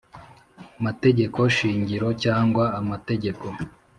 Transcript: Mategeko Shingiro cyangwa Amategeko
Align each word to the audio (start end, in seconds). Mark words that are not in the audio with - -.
Mategeko 0.85 1.39
Shingiro 1.55 2.09
cyangwa 2.23 2.63
Amategeko 2.79 3.45